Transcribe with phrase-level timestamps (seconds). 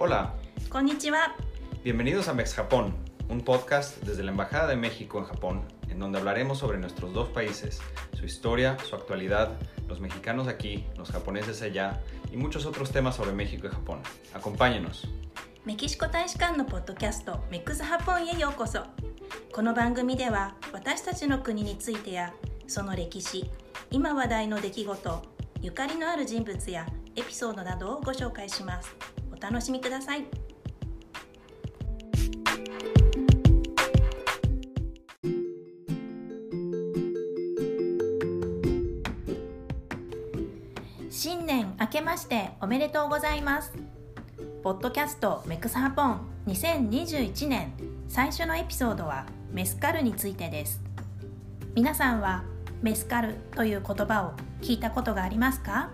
[0.00, 0.34] Hola,
[0.70, 1.36] こんにちは。
[1.84, 2.94] bienvenidos a Mex Japón,
[3.28, 7.28] un podcast desde la Embajada de México en Japón, en donde hablaremos sobre nuestros dos
[7.28, 7.80] países,
[8.14, 9.50] su historia, su actualidad,
[9.88, 12.02] los mexicanos aquí, los japoneses allá
[12.32, 14.00] y muchos otros temas sobre México y Japón.
[14.34, 15.08] Acompáñenos.
[15.64, 18.84] メキシコ大使館のポッドキャストメックスハポンへようこそ。
[19.52, 22.32] この番組では私たちの国についてや
[22.68, 23.50] その歴史、
[23.90, 25.22] 今話題の出来事、
[25.62, 26.86] ゆかりのある人物や
[27.16, 28.94] エピソードなどをご紹介します。
[29.41, 30.25] お楽しみください。
[41.09, 43.73] 新年明けましておめでとうございます。
[44.63, 47.73] ポッドキャストメクスハポン2021年
[48.07, 50.81] 最初のエピソードはメスカルについてです。
[51.73, 52.43] 皆さんは
[52.83, 55.89] メスカルという言葉を聞いたことがありますか？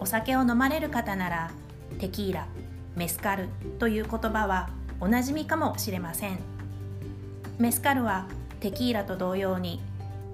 [0.00, 1.50] お酒を飲まれる方なら
[1.98, 2.46] テキーラ、
[2.94, 4.70] メスカルという言葉は
[5.00, 6.56] おなじみかもしれません。
[7.58, 8.26] メスカルは
[8.60, 9.80] テキーラと同様に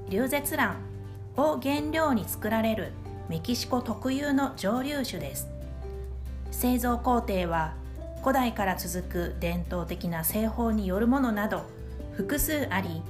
[0.09, 0.77] リュウゼツラン
[1.37, 2.93] を原料に作られる
[3.29, 5.49] メキシコ特有の蒸留酒です
[6.51, 7.75] 製造工程は
[8.23, 11.63] 古代から続く伝統的な製法によるものなど
[12.13, 13.03] 複数あり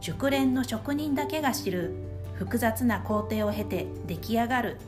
[0.00, 1.94] 熟練の職人だけが知る
[2.34, 4.78] 複雑な工程を経て出来上がる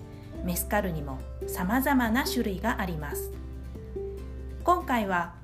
[0.47, 3.33] メスカルにもさまざまな種類があります。
[4.63, 5.35] 今回は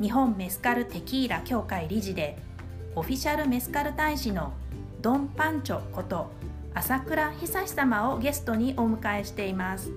[0.00, 2.38] 日本メスカルテキーラ協会理事で
[2.94, 4.52] オフィシャルメスカル大使の
[5.00, 6.30] ドン・パンチョこと
[6.74, 9.90] 朝倉久志様をゲストにお迎えしています。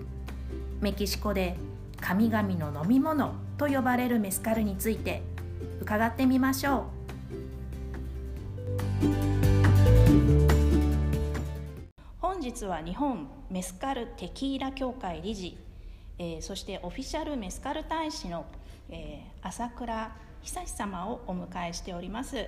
[0.81, 1.55] メキシコで
[2.01, 5.21] 神々の飲み物と呼ばれるメスカルについて
[5.79, 6.87] 伺ってみましょ
[9.31, 9.34] う。
[12.55, 15.57] 日は日本メスカルテキーラ協会理事、
[16.17, 18.45] えーそしてオフィシャルメスカル大使の、
[18.89, 22.47] えー朝倉久志様をお迎えしております。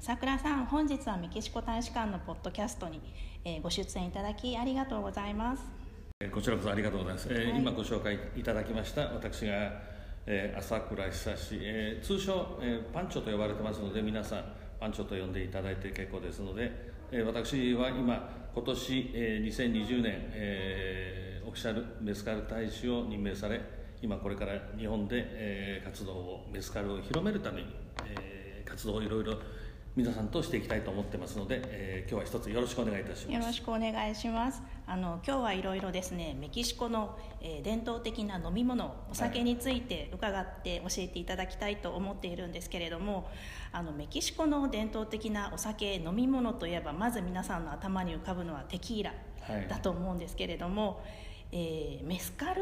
[0.00, 3.00] 朝倉さん本日はメキシコ大使館のポッドキャストに、
[3.44, 5.62] えーご出演いただきありがとうございます。
[6.20, 7.28] えーこちらこそありがとうございます。
[7.30, 7.60] えーはい。
[7.60, 9.52] 今ご紹介いただきました私が、
[10.26, 14.44] えー朝倉久志、えー通称、えーパンチョと呼ばれてますので皆さん
[14.80, 23.60] パンチョと呼んでいただいて結構ですので、え私は今今年、えー2020年、えーオフィシャルメスカル大使を任命され
[24.02, 27.68] 今これから日本で、えー活動をメスカルを広めるために、
[28.04, 29.34] えー活動をいろいろ
[29.96, 33.32] 皆さんとしていきたいと思ってますので、えー今日は一つよろしくお願いいたします。
[33.32, 34.62] よろしくお願いします。
[34.86, 43.30] あの今日はいろいろですね、メキシコの、えー伝統的な飲み物、お酒について伺って教えていただきたいと思っているんですけれども、
[43.72, 51.02] あのメキシコの伝統的なお酒飲み物といえばまず皆さんの頭に浮かぶのはテキーラはいだと思うんですけれども、
[51.52, 52.60] えーメスカル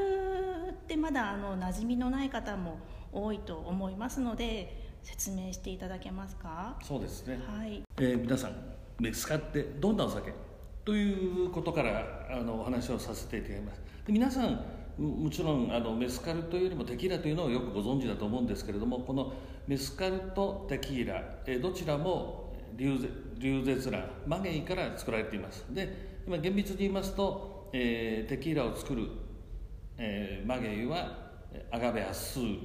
[0.70, 2.78] ってまだあの馴染みのない方も
[3.12, 6.76] 多いと思いますので説明していただけますか？
[6.82, 7.38] そうですね。
[7.46, 7.82] はい。
[7.98, 8.56] えー皆さん
[8.98, 10.32] メスカってどんなお酒？
[10.84, 14.60] ということからあのお話をさせていただきますで皆さん
[14.98, 19.32] ももちろんあのメスカルというよりもテキーラというのをよくご存知だと思うんですけれどもこの
[19.66, 29.08] メスカルとテキーラ、えーどちらもリュウゼツランマゲイから作られていますで今厳密に言いますと、えーテキーラを作る、
[29.96, 31.18] えーマゲイは
[31.52, 32.58] えーアガベアスー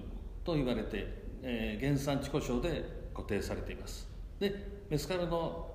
[0.43, 2.83] と言われて、えー原産地故障で
[3.13, 4.07] 固定されています。
[4.39, 4.53] で
[4.89, 5.67] メスカルの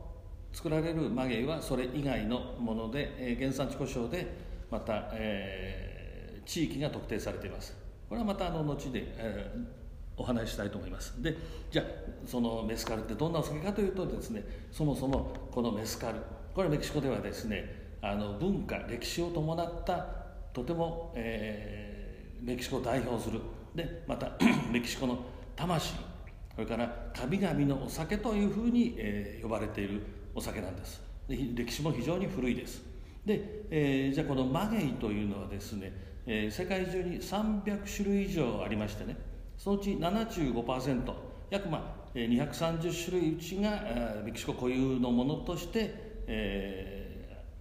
[0.52, 4.26] 作られるマゲイはそれ以外のもので、えー原産地故障で
[4.70, 5.94] また、えー
[6.46, 7.74] 地域が特定されています。
[8.06, 9.84] これはまたあの後で、えー
[10.16, 11.20] お話ししたいと思います。
[11.20, 11.36] で
[11.70, 11.84] じゃあ
[12.24, 16.18] そのメスカルってどんなお酒かというとですねそもそもこのメスカル
[16.54, 20.06] これはメキシコではですねあの文化歴史を伴った
[20.52, 23.40] とても、えーメキシコを代表する。
[23.74, 24.32] でまた
[24.70, 25.18] メキシコの
[25.56, 25.94] 魂
[26.54, 30.02] それから神々のお酒というふうに、えー呼ばれている
[30.34, 31.02] お酒なんです。
[31.28, 32.82] で歴史も非常に古いです。
[33.26, 35.92] で、えーじゃあこのマゲイというのはですね、
[36.26, 39.16] えー世界中に300種類以上ありましてね
[39.58, 41.14] そのうち75%
[41.50, 45.94] 約まあ230種類うちがメキシコ固有のものとして、
[46.26, 47.14] えー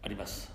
[0.06, 0.52] あります。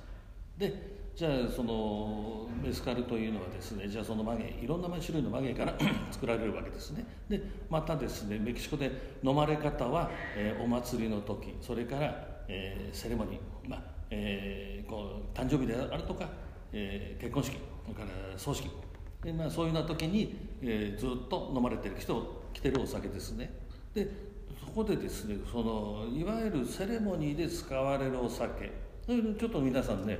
[0.56, 5.76] でじゃあそのメスカルというのはですねじゃあそのマゲいろんな種類のマゲから
[6.12, 7.04] 作られるわけですね。
[7.28, 13.82] でまたですねメキシコで飲まれ方は、えーお祭りの時それから、えーセレモニー、まあ
[14.12, 16.30] えーこう誕生日であるとか、
[16.72, 18.70] えー結婚式それから葬式。
[19.24, 23.50] で、まあ、そういうような時に、えーずっと飲まれてる人来てるお酒ですね。
[23.92, 24.08] で
[24.64, 28.70] そこでですねそのいわゆるセレモニーで使われるお酒。
[29.04, 30.16] ちょっと皆さんね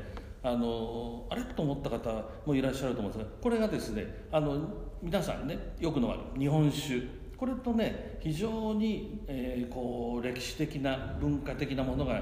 [0.48, 4.58] あのあれと思った方もいらっしゃると思うんですがこれがですねあの
[5.02, 7.02] 皆さんねよく飲まれる日本酒。
[7.36, 12.20] これとね非常に、えー、こう歴史的な文化的なものが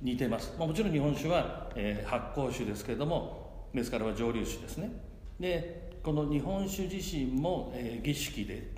[0.00, 4.90] 似てます、まあ、もちろん日本酒は、えー、発酵酒ですけれどもメスカルは蒸留酒ですね。
[5.38, 8.70] でこの日本酒自身も、えー、儀式で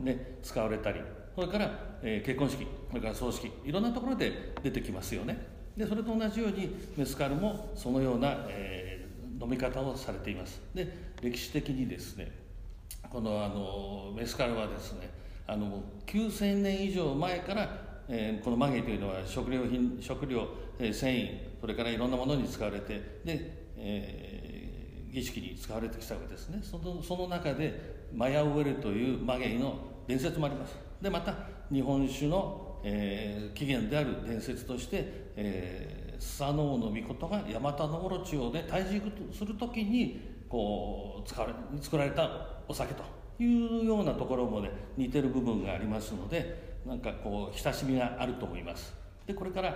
[0.00, 1.00] ね、使われたり
[1.34, 1.70] それから、
[2.02, 5.53] え、結婚式それから葬式いろんなところで出てきますよね。
[5.76, 10.60] でそれと同じようにメスカルもそのような、えー、飲み方をされています。
[10.74, 10.88] で
[11.20, 12.30] 歴史的にですね
[13.10, 15.10] このあのメスカルはですね
[15.46, 17.68] あの9000年以上前から、
[18.08, 20.48] えー、このマゲというのは食料品食料、
[20.78, 26.60] えー、繊維それからいろんなものに使われてで、えー、儀式に使われてきたわけですね。
[26.62, 29.76] そのその中でマヤウェルというマゲイの
[30.06, 30.76] 伝説もあります。
[31.00, 31.34] でまた
[31.72, 39.02] 日本酒の、えー、起源である伝説として、えー、スサノオノミコトがヤマタノオロチオで退治
[39.36, 42.30] する時にこう使われ作られた
[42.68, 43.02] お酒と
[43.42, 48.94] いうようなところもね似てる部分がありますのでなんかこう親しみがあると思います。
[49.26, 49.70] でこれから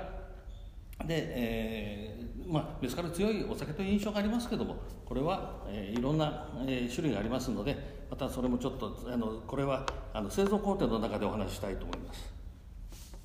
[1.07, 4.77] で、えー、まあですから強いお酒という印象がありますけども
[5.07, 12.38] これは、えー、いろんな、えー、種類がありますのでまたそれもちょっとあのこれはあの製造工程の中でお話ししたいと思います。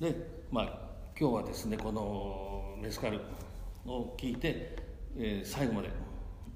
[0.04, 0.14] で
[0.50, 0.64] まあ
[1.18, 3.20] 今日はですねこのメスカル
[3.86, 4.76] を聞いて、
[5.16, 5.88] えー、最後まで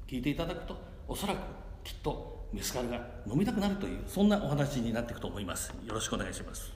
[0.06, 0.76] 聞いていただくと
[1.08, 1.38] おそらく
[1.82, 5.72] きっとメスカルが飲みたくなるというそんなお話になっていくと思います。
[5.86, 6.72] よろしくお願いします。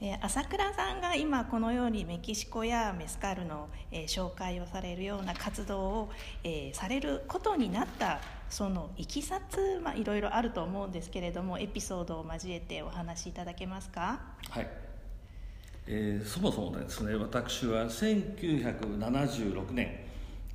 [0.00, 6.10] え朝倉さんが今このようにメキシコやメスカルの、え紹介をされるような活動を、
[6.42, 8.20] えされることになった
[8.52, 14.20] そのいきさつ、まあ、いろいろあると思うんですけれどもエピソードを交えてお話しいただけますか？
[14.50, 14.68] はい
[15.86, 20.00] えー、そもそもですね私は1976年、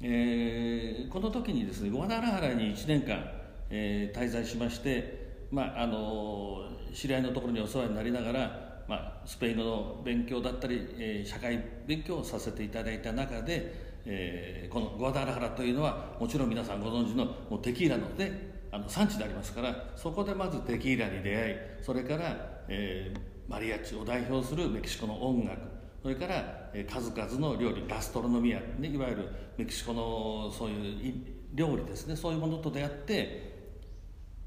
[0.03, 3.31] えー、この時にですねグアダラハラに1年間、
[3.71, 25.59] えー、滞在しまして、まあ、あの知り合いのところにお世話になりながらまあ、スペイン語の勉強だったり、えー、社会勉強をさせていただいた中で、えー、このグアダラハラというのはもちろん皆さんご存知のもうテキーラのであの産地でありますからそこでまずテキーラに出会いそれから、えー、マリアッチを代表するメキシコの音楽
[26.01, 31.13] それから、えー、数々の料理ガストロノミア、ね、いわゆるメキシコのそういう
[31.53, 33.57] 料理ですねそういうものと出会って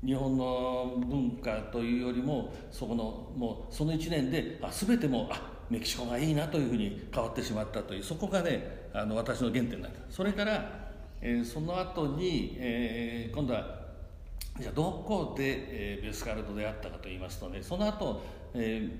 [0.04, 10.90] 日本の文化というよりもそこのもうその1年であ全てもあメキシコがいいなというふうに変わってしまったというそこがねあの私の原点なんですそれから、
[11.20, 13.80] えー、その後に、えー、今度は
[14.58, 15.44] じゃあどこで、
[15.94, 18.20] えー、ベスカルと出会ったかといいますとねその後、
[18.52, 18.90] え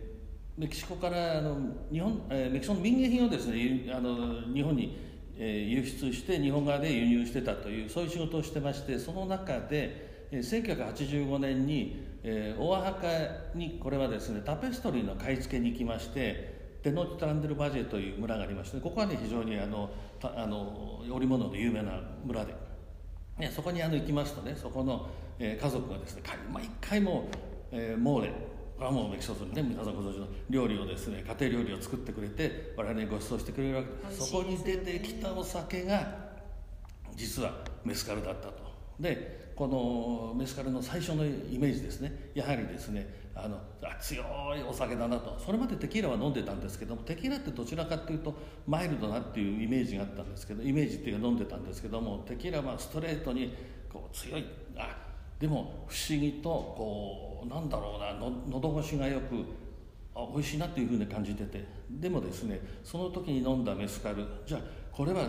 [0.58, 1.58] ー、メキシコからあの
[1.92, 4.96] 日本、えー、メキシコの民芸品をですねあの日本に、
[5.36, 13.08] えー、輸出して日本側で輸入してたというそういう仕事をしてましてその中で1985年に、えー、大墓
[13.56, 19.90] にこれはですねタペストリーの買い付けに行きましてテノチタンデルバジェという村がありましてここはね非常にあの
[20.22, 22.54] あの織物で有名な村で、
[23.38, 24.56] ね、そこにあの行きますとね。
[24.56, 26.22] そこの、えー、家族がですね
[26.52, 27.28] 毎回も、
[27.70, 34.14] えー、モーレこれはもうメキシコね皆さんご存知の料理をですね家庭料理を作ってくれて我々にご馳走してくれるわけで。
[34.14, 36.30] すそこに出てきたお酒が
[37.14, 37.52] 実は
[37.84, 38.70] メスカルだったと。
[38.98, 42.30] でこのメスカルの最初のイメージですね。
[42.34, 43.58] やはりですねあの
[44.00, 44.22] 強
[44.56, 45.38] いお酒だなと。
[45.38, 48.34] それまでテキーラは飲んでたんですけどもテキーラってどちらかっていうと
[48.66, 53.54] マイルドなっていうイメージがあったんですけどイメージっていうか飲んでたんですけどもテキーラはストレートに
[53.92, 54.44] こう強い。
[54.76, 54.96] あ
[55.38, 59.44] でも不思議とこうなんだろうなの喉越しがよく
[60.14, 61.80] あ美味しいなっていうふうに感じてて。
[61.90, 64.60] でもですねその時に飲んだメスカルじゃあ
[64.92, 65.26] これは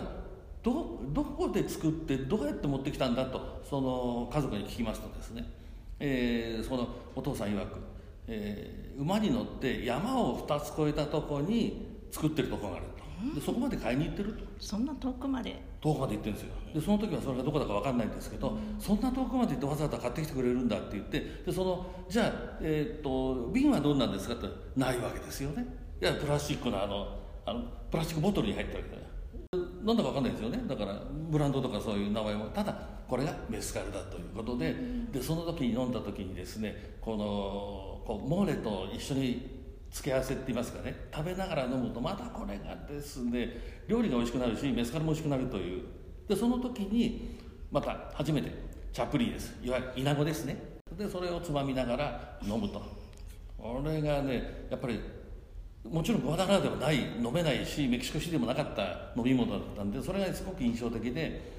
[0.62, 5.44] どどこで作ってどうやって持ってきたんだとその家族に聞きますとですね、
[5.98, 7.78] えー、そのお父さん曰く、
[8.26, 13.02] えー、馬に乗って山を2つ越えたとこに作ってるとこがあると。
[13.34, 14.44] でそこまで買いに行ってると。
[14.58, 15.60] そんな遠くまで。
[15.80, 16.54] 遠くまで行ってるんですよ。
[16.74, 25.66] でその時はそれがどこだか分かんないんですけど、うん、そんな遠くまで行ってわざわざ買ってきてくれるんだって言ってでそのじゃあ、えーと、瓶はどんなんですかってないわけですよね。
[26.00, 29.08] いやプラスチックのあのあのプラスチックボトルに入ってるわけだよ
[29.84, 30.62] なんだか分かんないですよね。
[30.66, 30.98] だから
[31.30, 32.46] ブランドとかそういう名前も。
[32.46, 32.74] ただ
[33.06, 34.74] これがメスカルだということで,、
[35.12, 41.08] でその時に飲んだ時にですねこのこうモーレと一緒に付け合わせって言いますかね。
[41.14, 45.82] 食べながら飲むとまたこれがですね料理が美味しくなるしメスカルも美味しくなるという。
[46.26, 47.38] でその時に
[47.70, 48.50] また初めて
[48.90, 49.54] チャプリーです。
[49.62, 50.80] いわゆるイナゴですね。
[50.96, 52.80] でそれをつまみながら飲むと。
[53.58, 54.98] これがねやっぱり
[55.90, 61.52] もちろんグアダラではない飲めないしメキシコシティでもなかった飲み物だったんでそれがすごく印象的で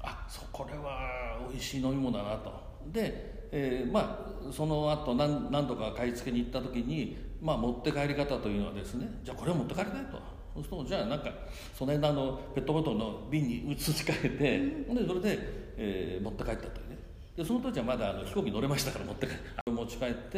[0.00, 2.52] あそこれは美味しい飲み物だなと。
[2.92, 10.36] で、えー、まあその後何何度か買い付けに行った時に、まあ、持って帰り方というのはですねじゃあこれを持って帰りたいと。
[10.54, 11.30] そうするとじゃあなんか
[11.74, 15.38] その辺のあのペットボトルの瓶に移し替えて、うん、でそれで、
[15.76, 16.98] えー、持って帰ったというね。
[17.36, 20.30] でその時はまだあの飛行機乗れましたから持って帰持ち帰って、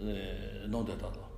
[0.00, 1.29] えー、飲んでたと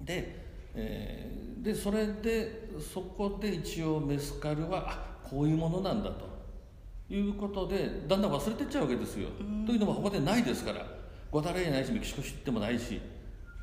[0.00, 6.30] で,、えー、でそれでそこで一応メスカルはあこういうものなんだと。
[7.12, 9.28] いうことでだんだん忘れてっちゃうわけですよ。
[9.66, 10.86] というのも他でないですから。
[11.30, 13.00] ゴダレーないしメキシコシってもないし、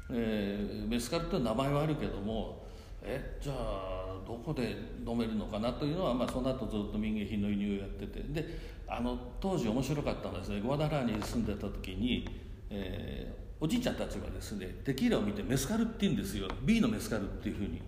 [0.09, 2.65] えー、メスカルって名前はあるけども
[3.01, 4.75] えじゃあどこで
[5.05, 8.21] 飲めるのかなというのは、まあ、その後ずっと民芸品の輸入をやってて。
[8.21, 12.25] であの当時面白かったのはですねゴダラーに住んでた時に、
[12.69, 16.47] えーおじいちゃんたちがですねテキーラを見てメスカルって言うんですよ。
[16.63, 17.81] B のメスカルっていうふうに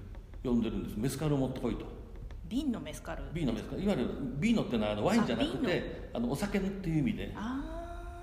[0.44, 0.98] 呼んでるんです。
[0.98, 1.86] メスカルを持ってこいと。
[2.48, 3.24] 瓶のメスカル。
[3.32, 3.84] B のメスカル。
[3.84, 4.10] いわゆる
[4.40, 7.34] B のっていうのはあのワインじゃなくてあのお酒っていう意味で。
[7.36, 7.80] あ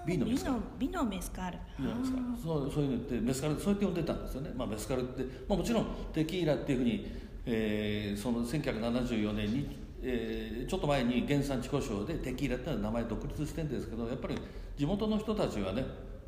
[0.07, 0.57] B のメスカル。
[0.79, 1.59] ビのメスカル。
[1.79, 2.25] ビのメスカル。
[2.43, 7.13] そうそういうのってメスカルそうやって呼んでたんですよね、まあ、メスカルって、まあ、もちろんテキーラっていうふうに、
[7.45, 14.37] えー、その1974年に、えー、ちょっと前に原産地故障でテキーラっていう名前独立してるんですけどやっぱり
[14.77, 15.85] 地元の人たちはね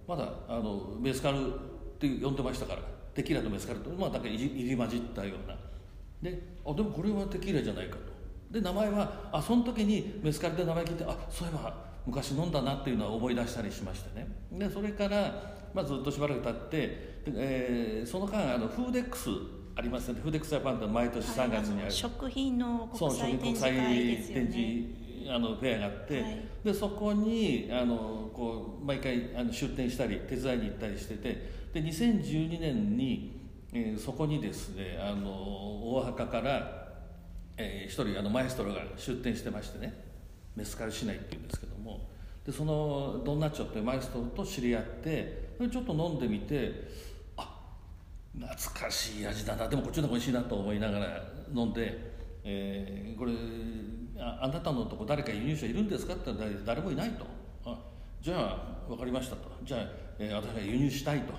[0.09, 1.51] まだあのメスカルっ
[2.01, 2.99] て呼んでましたから。
[3.19, 5.57] テキーラとメスカルとまあだけ入り混じったような。
[6.23, 8.03] であでもこれはテキーラじゃないかと。
[8.49, 11.75] で名前はあその時にメスカルで名前聞いてあそういえば
[12.07, 14.29] 昔飲んだなっていうのは思い出したりしましてね。
[14.53, 19.31] でそれから、まあ、ずっとしばらく経って、えー、その間あのフーデックス
[19.75, 20.21] ありますね。
[20.23, 36.89] フーデックスジャパンって毎年3月にある、はい、食品の国際展示会ですよねあのフェアがあって、はい、でそこにあのこう毎回あの出店したり手伝いに行ったりしててで2012年に、えー、そこにですねあの大墓から、
[37.57, 39.95] えー、一人あのマエストロが出店してましてね
[40.57, 42.09] メスカル市内っていうんですけども
[42.45, 46.89] でそのドンナッチョっていうマエストロと知り合ってちょっと飲んでみて
[47.37, 47.49] あ
[48.35, 51.23] 懐かしい味だなでもこっちの方が美味しいなと思いながら
[51.55, 52.13] 飲んで、
[52.45, 53.33] えー、これ
[54.19, 57.27] ああなたのとこ誰か輸入者いるんですか?」って言ったら誰もいないと
[57.65, 57.79] 「あ
[58.21, 59.81] じゃあ分かりました」と「じゃあ、
[60.19, 61.33] えー、私が輸入したいと」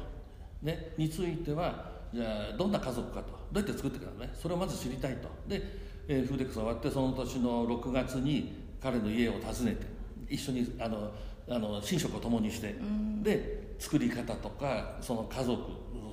[0.61, 3.39] ね、についてはじゃあどんな家族かと。
[3.51, 4.29] どうやって作ってくかね。
[4.33, 5.29] それをまず知りたいと。
[5.47, 5.61] で、
[6.07, 9.85] えー、フーデックス終わってその年の6月に彼の家を訪ねて
[10.29, 11.11] 一緒にあの
[11.47, 12.75] あの寝食を共にして、
[13.23, 15.63] で作り方とかその家族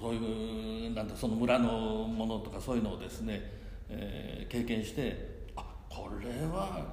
[0.00, 3.42] そういうなんてその村のものとかそういうのをですね、
[3.88, 5.35] えー、経験して
[5.96, 6.84] これは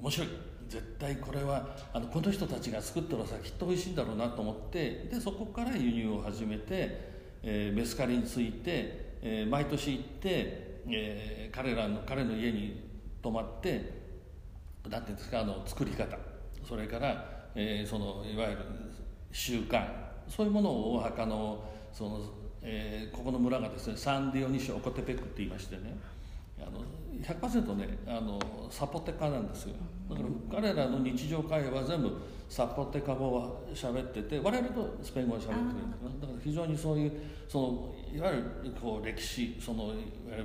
[0.00, 0.28] 面白い。
[0.68, 7.00] 絶対これはあのこの人たちが作ってるお酒きっと美味しいんだろうなと思ってでそこから輸入を始めて、
[7.42, 12.84] えー、メスカリについて、えー、毎年行って、えー、彼らの彼の家に
[13.22, 13.92] 泊まって
[14.86, 16.18] 何ていうんですかあの作り方。
[16.68, 18.58] それから、えー、そのいわゆる
[19.32, 19.86] 習慣。
[20.28, 22.20] そういうものを大墓のその、
[22.60, 25.96] えー、ここの村がですねサンディオニシオコテペックって言いましてね。
[26.60, 26.84] あの
[27.22, 28.38] 100%ねあの
[28.70, 29.74] サポテカなんですよ。
[30.08, 30.28] だから
[30.62, 32.16] 彼らの日常会話は全部
[32.48, 35.58] サポテカ語は喋ってて我々とスペイン語は喋ってる
[36.20, 37.12] だから非常にそういう
[37.46, 38.36] そのいわゆ
[38.70, 39.92] るこう歴史その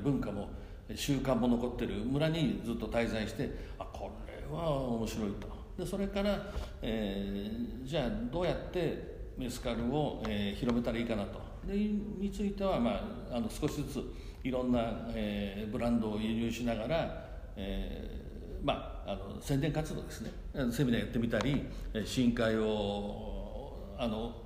[0.04, 0.50] 文化も
[0.94, 5.48] 習慣も残ってる村にずっと滞在してあこれは面白いと。
[5.78, 6.52] でそれから、
[6.82, 11.42] えー、じゃあどうやってメスカルを、えー、広めたらいいかなと。
[11.66, 12.92] でについては、ま
[13.32, 14.04] あ、あの少しずつ
[14.44, 20.32] いろんな、えー、ブランドを輸入しながら、えー、まああの宣伝活動ですね。
[20.72, 21.66] セミナーやってみたり
[22.06, 24.44] 深海をあの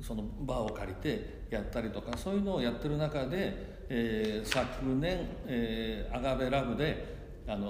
[0.00, 7.66] そのバーを借りてやったりとかそういうのをやってる中で、えー、昨年、えー、アガベラブであの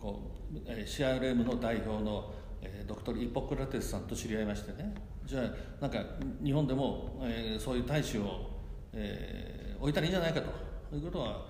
[0.00, 2.32] こう CRM の代表の、
[2.62, 4.94] えー、ドクトル・イポクラテスさんと知り合いましてね。
[5.24, 6.02] じゃあなんか
[6.42, 8.50] 日本でも、えー、そういう大使を、
[8.94, 10.68] えー、置いたらいいんじゃないかと。
[10.96, 11.44] いうことは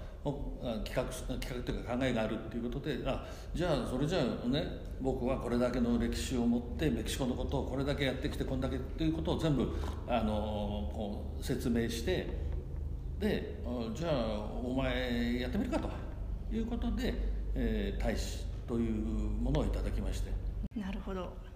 [0.84, 1.04] 企画
[1.38, 4.64] 企画というか考えがあるっていうことであじゃあそれじゃあね
[5.00, 9.68] 僕はこれだけの歴史を持ってメキシコのことをこれだけやってきてこんだけっていうことを全部
[10.08, 10.32] あの
[10.92, 12.26] こう説明して
[13.20, 13.62] で
[13.94, 14.12] じゃあ
[14.64, 15.88] お前やってみるかと
[16.54, 17.14] いうことで、
[17.54, 18.92] えー、大使という
[19.40, 20.30] ものをいただきまして。
[20.78, 21.47] なるほど。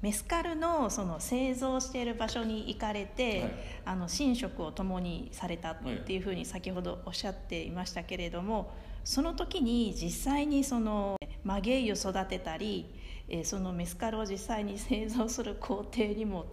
[0.00, 3.50] メスカルのその製造している場所に行かれて、はい、
[3.84, 5.76] あの寝食を共にされたっ
[6.06, 12.86] ていうふうに先ほどおっしゃっていましたけれどもその時に実際にそのマゲイを育てたり
[13.42, 16.46] そのメスカルを実際に製造する工程にも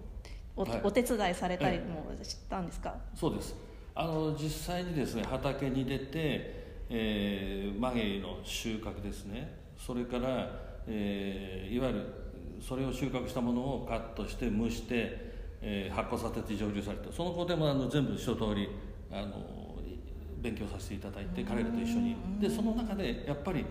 [0.57, 3.53] おはい、お手伝いされたりもしたんですか、そうです。
[3.93, 9.53] あの実際にですね畑に出て、えー、マゲイの収穫ですね。
[9.77, 10.49] それから、
[10.87, 12.24] えー、いわゆる
[12.61, 17.11] それを収穫したものをカットして蒸して、えー、発酵させて蒸留された。
[17.11, 18.69] その工程もあの全部一通り
[19.11, 19.65] あの
[20.41, 22.15] 勉強させていただいて彼らと一緒に。
[22.39, 23.65] でその中でやっぱり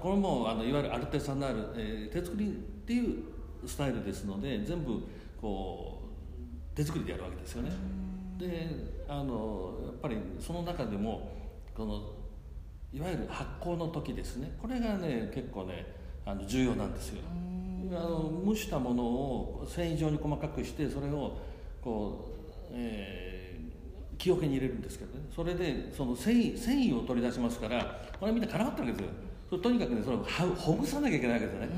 [0.00, 2.50] これもあのいわゆるアルテサナール、えー、手作りっ
[2.86, 3.24] ていう
[3.66, 5.02] スタイルですので全部
[5.40, 6.02] こ
[6.72, 7.70] う手作りでやるわけですよね。
[8.38, 8.68] で
[9.08, 11.30] あのやっぱりその中でも
[11.74, 12.02] この
[12.92, 14.56] いわゆる発酵の時ですね。
[14.60, 15.86] これがね結構ね
[16.24, 17.22] あの重要なんですよ
[17.92, 21.38] あの蒸したものを繊維状に細かくしてそれを
[21.82, 22.30] こ
[22.70, 23.44] う、えー
[24.16, 25.26] 木桶に入れるんですけどね。
[25.34, 29.08] それでその繊維繊維を取り出しますからこれみんな絡まってるわけで
[29.50, 29.58] すよ。
[29.58, 30.20] とにかくねそれを
[30.56, 31.68] ほぐさなきゃいけないわけですよね。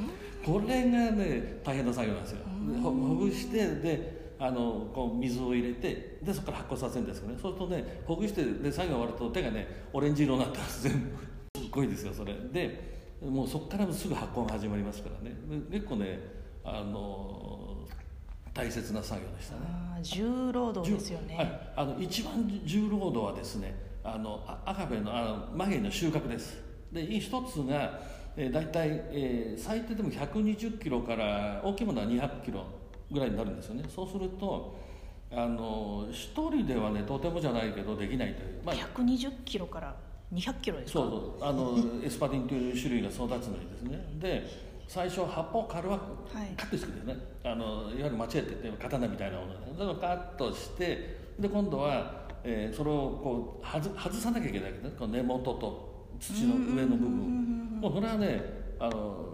[0.44, 2.38] これがね大変な作業なんですよ。
[2.82, 7.38] ほぐしてであのこう水を入れてでそこから発酵させるんですよね。
[7.40, 10.98] そうするとねほぐしてで作業終わると手がねオレンジ色になってます全部。
[11.58, 12.34] すっごいですよそれ。
[12.52, 15.36] でもうそこからすぐ発酵が始まりますからね。
[15.70, 16.20] 結構ね
[16.64, 17.86] あの
[18.52, 19.60] 大切な作業でしたね。
[20.02, 26.62] 重労働ですよね、はい、あの一番重労働はですねあのアガベのあのマゲの収穫です。
[26.92, 28.00] で一つが、
[28.36, 32.64] えー、大体、えー、最低でも120キロから大きいものは200キロ
[33.10, 33.84] ぐらいになるんですよね。
[33.94, 34.76] そうすると
[35.30, 39.96] あの一人ではねとてもじゃないけどできないという、まあ、120キロから
[40.32, 40.98] 200キロですか？
[41.00, 41.48] そうそう。
[41.48, 44.04] あのエスパティンという種類が育つのにですね。
[44.18, 46.00] で最初葉っぱを刈るわ
[46.32, 47.16] け、はい、カットしてくですね。
[47.44, 49.58] あのいわゆるマチェってって刀みたいなもので。
[49.76, 54.94] それをカットしてで今度は、えー、それをこう外外さなきゃいけないわけね。
[54.98, 57.80] この根元と土の上の部分。
[57.80, 58.40] もうこれはね
[58.78, 59.26] あの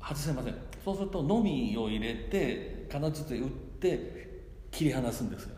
[0.00, 0.54] 外せません。
[0.84, 5.56] そうするとのみを入れて金槌で打って切り離すんですよ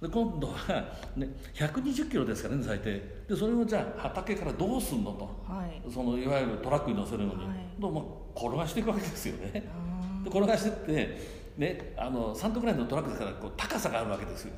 [0.00, 0.84] で今度は、
[1.16, 3.24] ね、120キロですからね最低。
[3.28, 9.50] でそれをじゃあ畑からどうすんのと、はい、そのいわゆるトラックに乗せるのに、はい、どうも転がしていくわけですよね。
[10.24, 11.18] で転がしてって
[11.58, 14.54] ねあの3トンぐらいのトラックですからこう高さがあるわけですよ。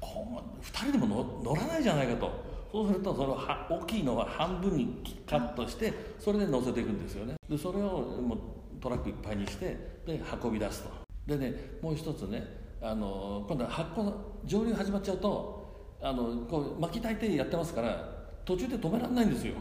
[0.00, 2.50] こう2人でも乗らないじゃないかと。
[2.70, 7.34] そうするとそのは大きいのは半分にカットしてそれで乗せていくんですよね。
[7.48, 8.38] でそれをもう
[8.80, 10.90] トラックいっぱいにしてで運び出すと。
[11.26, 14.12] でねもう一つねあの今度は発酵
[14.44, 19.54] 蒸留始まっちゃうとあのこう巻き炊いてやってますから途中で止められないんですよ。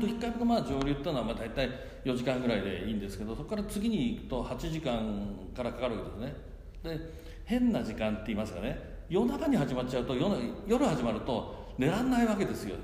[0.00, 1.70] と1回目のまあ蒸留っていうのはまあ大体
[2.04, 6.36] 4時間ぐらいでいいんですけどそこから次に行くと8時間からかかるわけですね。
[6.82, 7.00] で
[7.44, 10.34] 変な時間って言いますかね夜中に始まっちゃうと夜
[10.66, 12.76] 夜始まると寝らんないわけですよ。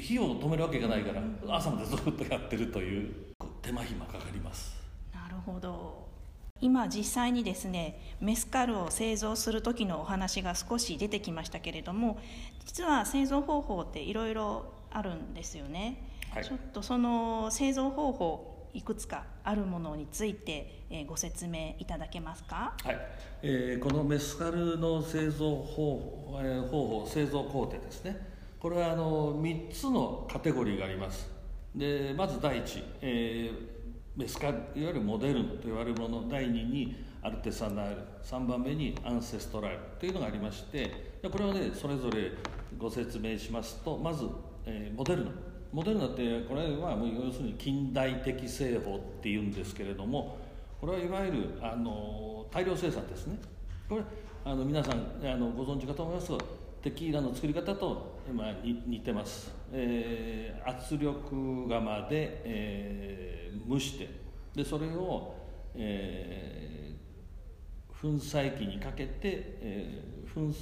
[0.00, 3.12] 火を止めるわけがないから朝までずっとやってるという
[3.60, 4.76] 手間暇かかります。
[5.12, 6.03] なるほど
[6.64, 12.18] 今実際にですねメスカルを製造する時のお話が少し出てきましたけれども
[12.64, 22.98] 実は製造方法っていろいろあるんですよね、はい、ちょっとその製造方法いくつかあるものについて、えー、ご説明いただけますか、はい。
[23.42, 28.16] えー、このメスカルの製造方,、えー、方法製造工程ですね。
[28.58, 31.30] これはあの3つのカテゴリーがあります。
[31.76, 33.83] でまず第一、えー
[34.16, 42.30] メスカいわゆるモデルと言われるもの第2にアルテサナル3番目にアンセストラルというのがありましてこれをねそれぞれ
[42.78, 44.26] ご説明しますとまず、
[44.66, 45.30] えー、モデルナ。
[45.72, 50.38] モデルナってこれはもう要するに近代的製法っていうんですけれども
[50.80, 53.36] これはいわゆるあの大量生産ですね。
[53.88, 54.02] これ
[54.44, 56.38] あの皆さんあのご存知かと思いますが
[56.84, 64.10] テキーラの作り方と、まあ、似てます、えー、圧力釜で、えー、蒸して
[64.54, 65.34] でそれを、
[65.74, 70.52] えー、粉砕機にかけて、えー、粉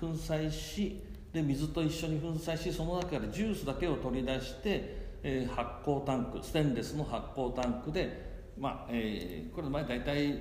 [0.00, 10.38] 粉砕しで水と一緒に粉砕しその中からジュースだけを取り出して、えー、発酵タンクステンレスの発酵タンクでまあえー、これ前大体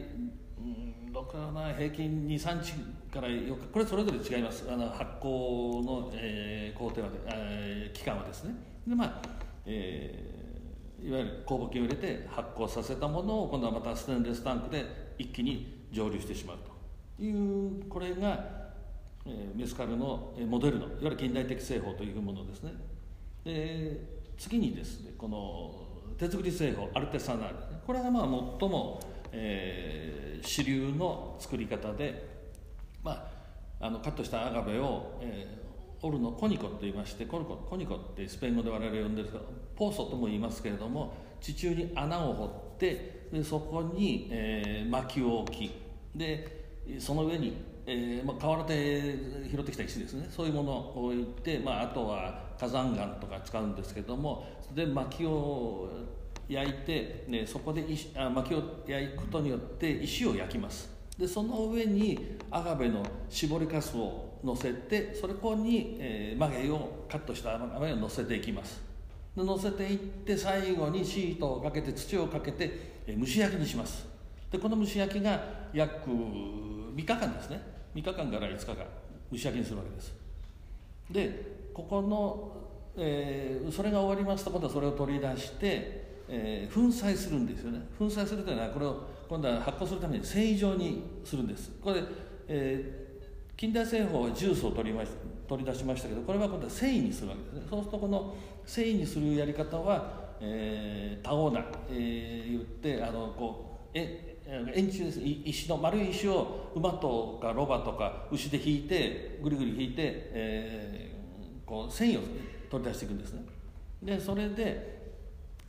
[1.12, 4.66] どかな平均23日から4日これそれぞれ違います。
[4.72, 8.56] あの発酵の、えー、工程は、えー、期間はですね。
[8.88, 9.22] でまあ、
[9.66, 16.72] えー、いわゆる酵母菌を入れて発酵させたものを今度はまたステンレスタンクで一気に蒸留してしまうと。
[17.24, 18.72] いうこれが、
[19.26, 22.74] えー、メスカルのモデルのいわゆる近代的製法というものですね。
[23.44, 28.24] で次にですねこの手作り製法アルテサナールこれがまあ
[28.60, 29.00] 最も
[29.32, 32.31] えー、主流の作り方で、
[33.04, 33.30] ま
[33.80, 45.72] あ、あのカットしたアガベを、えー、オルノコニコと言いましてコニココニコってスペイン語で我々呼んでるんですけどポーソとも言いますけれども地中に穴を掘ってでそこに、えー、薪を置き
[46.16, 46.62] で
[47.00, 49.18] その上にえーまあ、河原で
[49.50, 50.28] 拾ってきた石ですね。
[50.30, 55.90] そういうものを置いて、まあ、あとは火山岩とか使うんですけどもで薪を
[56.48, 61.01] 焼いて、ね、そこで石あ薪を焼くことによって石を焼きます。
[61.22, 68.82] でその上にアガベの絞りかすを乗せてそれこに、えー、曲げをカットした曲げを乗せていきます。
[69.38, 74.08] で乗せていって最後にシートをかけて土をかけて、えー、蒸し焼きにします。
[74.50, 75.40] でこの蒸し焼きが
[75.74, 77.62] 約3日間ですね。
[77.94, 78.78] 3日間から5日間
[79.32, 80.14] 蒸し焼きにするわけです。
[81.12, 82.52] でここの、
[82.98, 87.82] えー、それが終わりますと今度はそれを取り出して、え、粉砕するんですよね。
[88.00, 91.72] 粉砕するというのはこれを今度は発酵するために繊維状にするんです。
[91.82, 92.04] これ、
[92.50, 95.12] えー、近代製法はジュースを取りまし
[95.48, 97.62] 取り出しましたけどこれは今度は繊維にするわけですね。
[97.70, 104.42] そうするとこの繊維にするやり方は、えー、タオーナ、えー、言ってあのこうえ
[104.76, 110.02] 円柱です石の丸い石を馬とかロバとか牛で引いてぐりぐり引いて、
[110.34, 112.22] えー、こう繊維を
[112.70, 113.46] 取り出していくんですね。
[114.04, 115.14] でそれで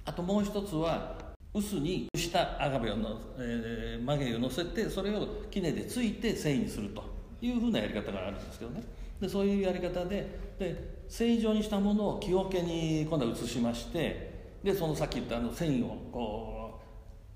[0.04, 1.21] あともう一つは
[1.54, 7.04] 臼にしたアガベをの、えー、曲げを乗せてそれを杵でついて繊維にすると
[7.42, 8.82] いうふうなやり方があるんですけどね。
[9.20, 14.32] でそういうやり方でで繊維状にしたものを木桶に今度は移しまして
[14.64, 16.80] でそのさっき言ったあの繊維をこ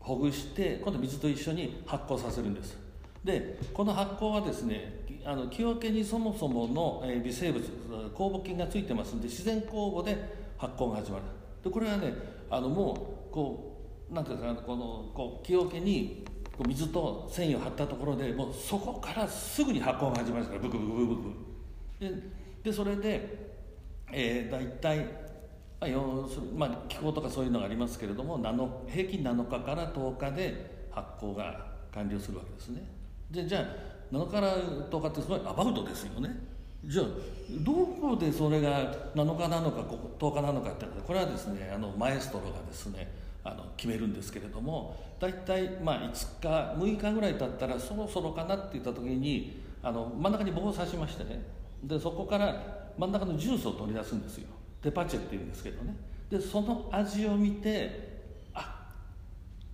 [0.00, 2.76] うほぐして今度水と一緒に発酵させるんです。
[3.22, 7.64] でこの発酵はですねあの木桶にそもそもの微生物
[8.14, 10.16] 酵母菌がついてますんで自然酵母で
[10.56, 11.24] 発酵が始まる。
[11.62, 12.14] でこれはね
[12.48, 13.75] あのもうこう
[14.10, 16.24] なんていうかこのこう木桶に
[16.66, 21.36] 水と繊維を張ったところでもうそこからすぐに発酵が始まるんですからブクブクブクブク。
[22.00, 22.12] で
[22.62, 23.54] でそれで、
[24.12, 25.26] えー、大体
[25.78, 28.38] まあ、要するまあ、気候とかそういうのがありますけれども
[28.88, 32.82] 平均7日から10日で発酵が完了するわけですね。
[33.30, 36.30] でじゃあ7日から10日ってすごいアバウトですよね。
[36.84, 37.06] じゃあ
[37.60, 39.82] どこでそれが7日なのか
[40.18, 51.42] 10日なのかってこれはですねあのマエストロがですねあの決めるんですけれども大体まあ5日6日ぐらい経ったらそろそろかなって言った時にあの真ん中に棒を刺しましてね
[51.84, 54.48] でそこから真ん中のジュースを取り出すんですよ。
[54.82, 55.94] デパチェっていうんですけどね。
[56.30, 58.90] でその味を見てあ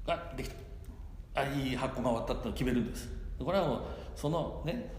[0.06, 0.56] あできた。
[1.34, 3.08] あいい発酵が終わったって決めるんです。
[3.38, 3.80] これはもう
[4.14, 4.92] そのね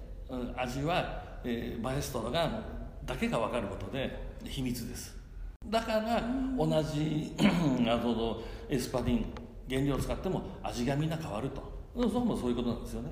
[0.55, 2.61] 味は、えー、マエストロが
[3.05, 5.22] だけが分かることで秘密です。
[5.67, 6.21] だから
[6.57, 9.25] 同じあのエスパディン
[9.69, 11.71] 原料を使っても味がみんな変わると。
[11.95, 13.11] そもそういうことなんですよね。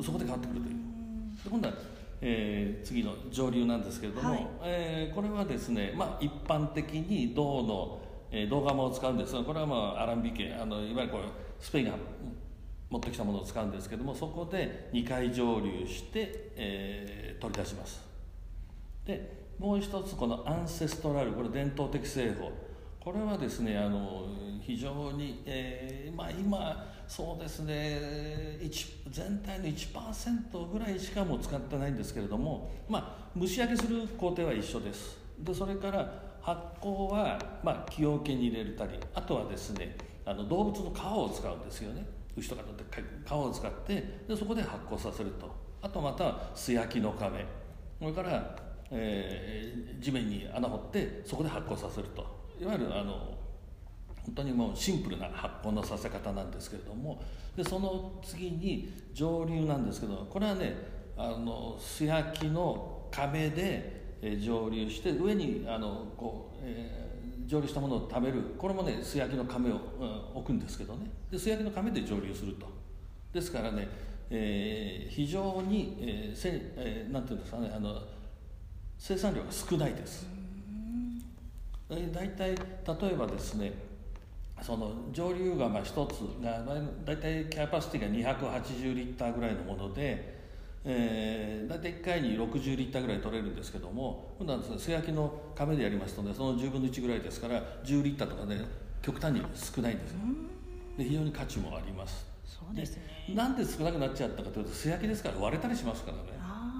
[0.00, 0.76] そこで変わってくるという。
[1.50, 1.74] 今度は
[2.24, 8.00] えー、次の上流なんですけれども、はい、えー、これはですね、まあ、一般的に銅の、
[8.30, 11.24] えー、銅釜を使うんですがこれは、まあ、アランビ家あのいわゆるこれ
[11.58, 11.94] スペインが
[12.88, 18.00] 持ってきたものを使うんですけどもそこで2回蒸留して、えー、取り出します。
[19.04, 22.50] でもう一つこのアンセストラルこれ伝統的製法。
[23.00, 24.26] これはですねあの
[24.60, 27.98] 非常に、えーまあ、今そうですね
[29.10, 35.18] 全体の1%ぐらいしかも使ってないんですけれども、まあ、蒸し焼きする工程は一緒です。
[35.38, 42.06] でそれから発酵は、まあ、木桶に入れたりあとはですねあの動物の皮を使うんですよね。
[42.36, 43.94] 牛とかのでっかい皮を使って
[44.28, 45.62] でそこで発酵させると。
[45.82, 47.44] あとまた素焼きの亀
[47.98, 48.56] それから、
[48.92, 52.24] えー、地面に穴掘ってそこで発酵させると。
[52.60, 53.38] いわゆるあの
[54.24, 57.22] 本当にもうシンプルな発酵のさせ方なんですけれども。
[57.56, 60.74] でその次に蒸留なんですけどこれはね
[61.16, 68.40] あの素焼きの亀で、え蒸留して上にあのこう、えー、蒸留したものを食べる。
[68.56, 71.10] これもね素焼きの亀を、うん、置くんですけどね。
[71.30, 72.66] で素焼きの亀で蒸留すると。
[73.32, 73.88] ですからね、
[74.30, 78.00] えー、非常に、えーせえー、なんていうんですかねあの
[79.04, 80.24] 生産量が少ないです。
[81.90, 82.54] 大体例
[83.12, 83.72] えばですね
[84.62, 86.64] その上流釜一つが
[87.04, 90.38] 大体キャパシティが280リッターぐらいのもので、
[90.84, 98.60] えー、大体1回に60リッターぐらい取れるんですけども今度は素焼きの亀でやりますとねその10分の1ぐらいですから10リッターとかね
[99.02, 100.18] 極端に少ないんですよ。
[100.96, 102.24] で非常に価値もあります。
[102.44, 103.34] そうですね。
[103.34, 106.22] なんで少なくなっちゃったかというと素焼きですから割れたりしますからね。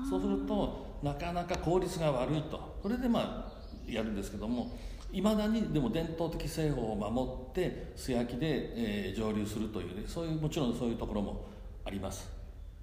[0.08, 2.78] そうするとなかなか効率が悪いと。
[2.82, 4.76] それでまあやるんですけども
[5.12, 11.46] いまだにでも伝統的製法を守って素焼きで、えー、蒸留するという、ね、そういうもちろんそういうところも
[11.84, 12.30] あります。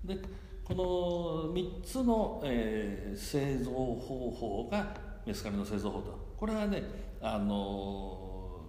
[0.03, 0.17] で
[0.63, 6.35] この3つの、えー、製造方法がメスカルの製造法と。
[6.37, 6.83] これはね
[7.21, 8.61] あの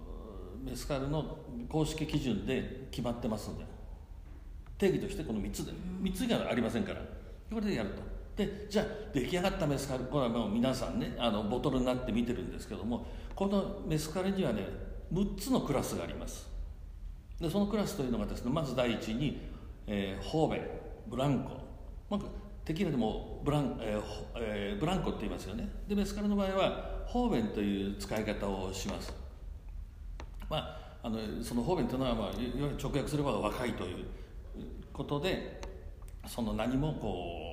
[0.63, 1.37] メスカルの
[1.69, 3.65] 公式基準で決まってますので。
[4.77, 5.71] 定義としてこの3つで。
[6.01, 7.01] 3つ以外はありませんから。
[7.53, 8.10] これでやると。
[8.35, 14.65] でじゃあ出来上がったメスカルこれはもう皆さんねあのボトルになって見てるんですけどもこのメスカルにはね
[15.13, 16.49] 6つのクラスがあります。
[17.39, 19.41] でそのクラスというのがですねまず第一に、
[19.87, 20.61] えー、ホーベ
[21.07, 21.57] ブランコ、
[22.09, 22.19] まあ、
[22.63, 24.01] テキーラでもブラン,、えー
[24.37, 25.67] えー、ブランコって言いますよね。
[25.87, 29.13] でメスカルの場合はホーベンという使い方をします。
[30.49, 32.31] まああのその方便というのは、まあ、
[32.79, 34.05] 直訳すれば若いという
[34.93, 35.59] ことで
[36.27, 37.50] その何もこう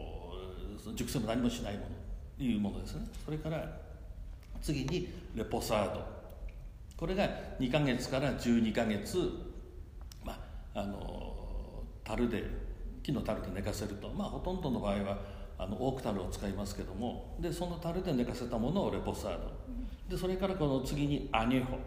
[0.95, 1.87] 熟成も何もしないもの
[2.37, 3.07] というものですね。
[3.25, 3.65] それから
[4.63, 6.19] 次にレポサード。
[6.97, 7.29] これが
[7.61, 9.19] 2か月から12か月、
[10.25, 10.33] ま
[10.75, 12.45] あ、あの樽で
[13.03, 15.19] 木の樽で寝かせると、まあ、ほとんどの場合は
[15.59, 17.37] あのオーク樽を使いますけども。
[17.41, 19.53] でその樽で寝かせたものをレポサード。
[20.09, 21.79] でそれからこの次にアニュホ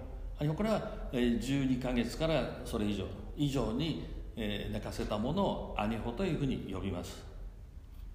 [0.56, 3.06] これは12か月からそれ以上
[3.38, 7.24] 以上に寝かせたものをアニホというふうに呼びます。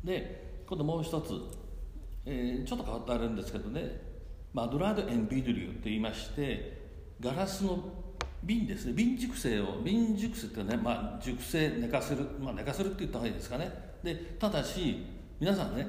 [0.03, 1.33] で今度もう一つ、
[2.25, 4.01] えー、ちょっと変わってあるんですけどね。
[4.53, 7.79] マドラード・エン・ビドリューといいましてガラスの
[8.43, 8.93] 瓶ですね。
[8.95, 13.71] 瓶熟成を瓶熟成ってね、まあ、熟成寝かせる、まあ、寝かせるって言った方がいいですかね。
[14.03, 15.05] でただし
[15.39, 15.87] 皆さんね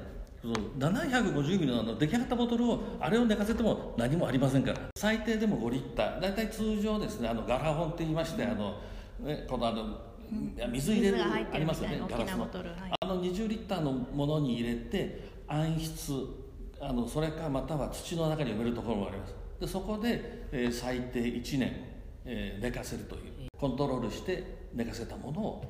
[0.78, 4.78] 750ミリのあの出来上がったボトルをあれを寝かせても何もありませんから。
[4.96, 6.20] 最低でも5リッター。
[6.20, 8.78] 大体通常ですねあのガラホンって言いまして、あの
[9.20, 10.07] ね、このあの
[10.70, 12.50] 水入れるありますよねガラスの、はい、
[13.00, 16.12] あの20リッターのものに入れて暗室
[16.80, 19.34] あのそれかまたは土の中に埋めるところもあります。
[19.60, 21.72] でそこで、えー、最低1年、
[22.24, 23.22] えー、寝かせるという
[23.56, 25.64] コントロールして寝かせたものを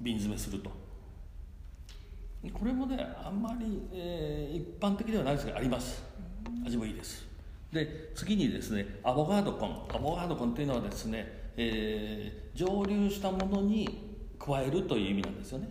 [0.00, 0.70] 瓶詰めすると。
[2.52, 6.04] これもねあんまり、えー、一般的ではないですがあります。
[6.64, 7.26] 味もいいです。
[7.72, 9.86] で次にですねアボカドコン。
[9.92, 15.68] アボカドコンというのはですね、えー、蒸留したものに加えるという意味なんですよね。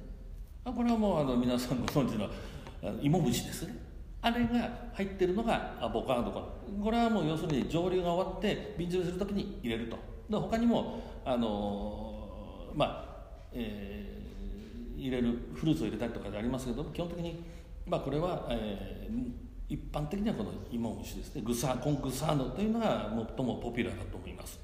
[0.63, 2.29] これはもうあの皆さんご存知の
[3.01, 3.75] 芋虫ですね。
[4.21, 6.23] あれが入ってるのがアボカド
[6.83, 9.97] これはもう要するに蒸留が終わって瓶詰めする時に入れると。
[10.29, 14.17] で他にもあのー、まあ、えー
[14.97, 17.43] 入れるフルーツを入れたりとかでありますけど基本的に、
[17.85, 21.41] まあ、これは、えー、一般的にはこの芋虫ですね。
[21.43, 24.59] グサ con gusano というのが最もポピュラーだと思います。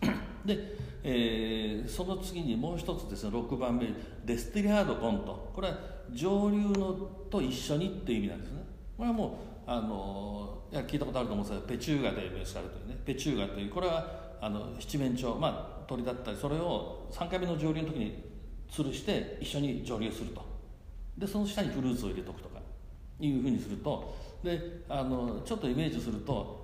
[0.45, 3.87] で、えー、その次にもう一つですね6番目
[4.25, 5.51] destilado con と。
[5.53, 5.77] これは
[6.11, 6.93] 蒸留の
[7.29, 8.63] と一緒にっていう意味なんですね。
[8.97, 9.31] これはもう
[9.65, 12.97] あのいや聞いたことあると思うんですが pechuga で召し上がるというね。
[13.05, 18.23] pechuga というこれはあの七面鳥まあ鳥だったりそれを3回目の蒸留の時に
[18.69, 20.43] 吊るして一緒に蒸留すると。
[21.17, 22.59] でその下にフルーツを入れとくとか
[23.19, 24.15] いうふうにすると。
[24.43, 26.62] であのちょっとイメージすると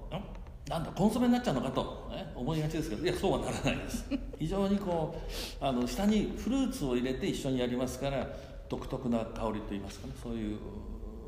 [0.69, 3.03] なんだコンソメになっちゃうのかと、ね、思いがちですけど。
[3.03, 4.05] いやそうはならないです。
[4.37, 5.15] 非常にこ
[5.61, 8.27] うあの下にフルーツを入れて一緒にやりますから
[8.69, 10.13] 独特な香りといいますかね。
[10.21, 10.59] そういう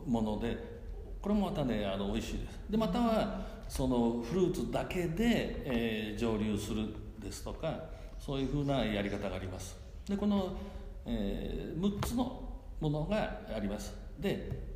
[0.05, 0.81] もので。
[1.21, 2.59] これもまたねあの美味しいです。
[2.69, 6.87] でまたはそのフルーツだけで、えー、蒸留する
[7.19, 7.79] ですとか
[8.19, 9.77] そういうふうなやり方があります。
[10.07, 10.57] でこの、
[11.05, 12.41] えー、6つの
[12.79, 13.93] ものがあります。
[14.19, 14.71] で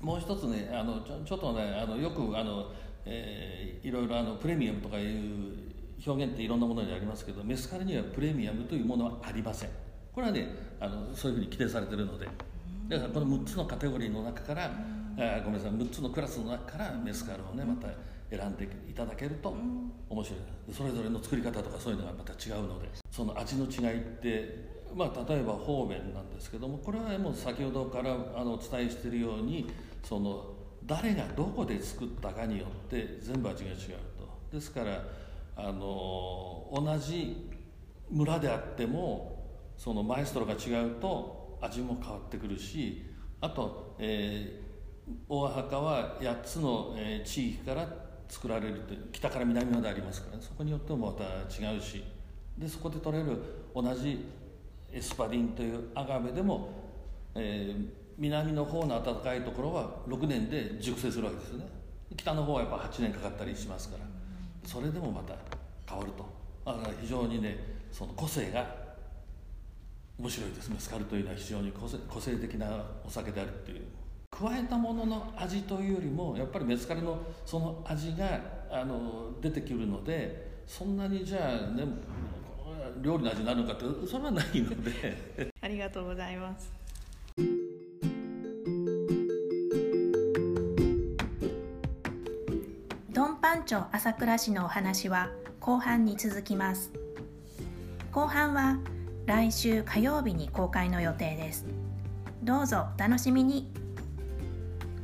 [0.00, 2.70] もう一つねあのちょちょっとねあのよくあの、
[3.04, 5.70] えー、いろいろあのプレミアムとかいう
[6.06, 9.70] 表現っていろんなものにありますけどメスカルにはプレミアムというものはありません。
[10.12, 10.48] これはね
[10.80, 12.26] あのそういうふうに規定されてるので。
[12.90, 17.86] だからこの6つのカテゴリーの中からあごめんなさい6つのクラスの中からメスカルをねまた
[18.28, 19.54] 選んでいただけると
[20.08, 20.40] 面白い。
[20.72, 29.70] それぞれの作り方とかそういうのがまた違うのでその味の違いってまあ、例えば方便なんですけどもこれはもう先ほどからあのお伝えしているように
[30.02, 30.44] その
[30.90, 33.76] 誰がどこで作ったかによって全部味が違う
[34.18, 34.56] と。
[34.56, 35.04] ですから
[35.56, 37.48] あの同じ
[38.10, 39.40] 村であっても
[39.76, 43.06] そのマエストロが違うと味も変わってくるし
[43.40, 47.86] あと、えー、大墓は8つの、えー、地域から
[48.28, 52.02] 作られるという北から南までありますから、ね、そこによってもまた違うし。
[52.58, 53.38] でそこで取れる
[53.74, 54.26] 同じ
[54.92, 56.68] エスパディンというアガベでも、
[57.34, 57.88] えー、
[58.20, 61.66] 南の方の暖かいところは6年で熟成するわけですよね。
[62.14, 64.04] 北の方はやっぱ8年かかったりしますから。
[64.62, 65.34] それでもまた
[65.88, 66.26] 変わると。
[66.66, 67.56] だから非常にね
[67.90, 68.66] その個性が
[70.18, 70.68] 面白いです。
[70.68, 73.84] メスカルというのは非常に個性個性的なお酒であるっていう。
[74.30, 78.38] 加えたものの味というよりもやっぱりメスカルのその味が
[78.70, 81.84] あの出てくるのでそんなにじゃあね
[83.00, 85.50] 料理の味になるのかってそれはないので。
[85.62, 86.70] ありがとうございます。
[93.20, 95.28] ドンパンチョ朝倉市のお話は
[95.60, 96.90] 後半に続きます。
[98.12, 98.78] 後半は
[99.26, 101.66] 来週火曜日に公開の予定です。
[102.42, 103.70] どうぞお楽しみに。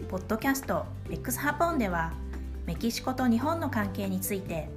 [0.09, 2.15] ポッドキャスト X ハポンでは
[2.65, 4.71] メキシコと日本の関係について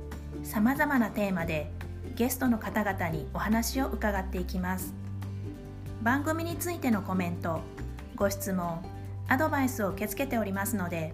[0.44, 1.72] さまざまなテーマで
[2.18, 4.94] ゲストの方々にお話を伺っていきます。
[6.04, 7.62] 番組についてのコメント
[8.18, 8.84] ご質問
[9.30, 11.14] アドバイスを受け付けておりますので